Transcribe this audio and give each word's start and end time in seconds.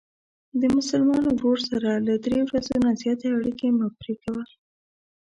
د 0.61 0.63
مسلمان 0.77 1.23
ورور 1.25 1.57
سره 1.69 1.89
له 2.07 2.15
درې 2.25 2.39
ورځو 2.47 2.75
نه 2.83 2.91
زیاتې 3.01 3.27
اړیکې 3.37 3.67
مه 3.77 3.87
پری 3.97 4.15
کوه. 4.23 4.43